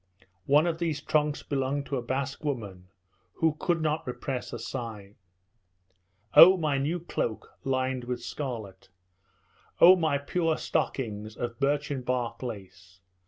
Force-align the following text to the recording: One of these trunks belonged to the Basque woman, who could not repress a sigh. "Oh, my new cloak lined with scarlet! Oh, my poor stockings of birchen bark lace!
One 0.47 0.65
of 0.65 0.79
these 0.79 0.99
trunks 0.99 1.43
belonged 1.43 1.85
to 1.85 1.95
the 1.95 2.01
Basque 2.01 2.43
woman, 2.43 2.87
who 3.33 3.55
could 3.59 3.83
not 3.83 4.07
repress 4.07 4.51
a 4.51 4.57
sigh. 4.57 5.13
"Oh, 6.33 6.57
my 6.57 6.79
new 6.79 6.99
cloak 6.99 7.51
lined 7.63 8.05
with 8.05 8.23
scarlet! 8.23 8.89
Oh, 9.79 9.95
my 9.95 10.17
poor 10.17 10.57
stockings 10.57 11.37
of 11.37 11.59
birchen 11.59 12.01
bark 12.01 12.41
lace! 12.41 12.99